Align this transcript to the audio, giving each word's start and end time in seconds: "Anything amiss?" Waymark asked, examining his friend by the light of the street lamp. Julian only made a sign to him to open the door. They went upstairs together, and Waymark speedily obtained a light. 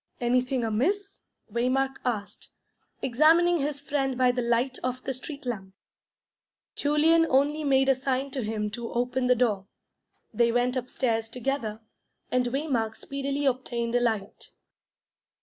"Anything 0.19 0.63
amiss?" 0.63 1.19
Waymark 1.53 1.97
asked, 2.03 2.49
examining 3.03 3.59
his 3.59 3.79
friend 3.79 4.17
by 4.17 4.31
the 4.31 4.41
light 4.41 4.79
of 4.81 5.03
the 5.03 5.13
street 5.13 5.45
lamp. 5.45 5.75
Julian 6.75 7.27
only 7.29 7.63
made 7.63 7.87
a 7.87 7.93
sign 7.93 8.31
to 8.31 8.41
him 8.41 8.71
to 8.71 8.91
open 8.93 9.27
the 9.27 9.35
door. 9.35 9.67
They 10.33 10.51
went 10.51 10.75
upstairs 10.75 11.29
together, 11.29 11.81
and 12.31 12.47
Waymark 12.47 12.95
speedily 12.95 13.45
obtained 13.45 13.93
a 13.93 13.99
light. 14.01 14.49